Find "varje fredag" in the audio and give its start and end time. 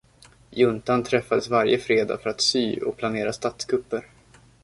1.49-2.17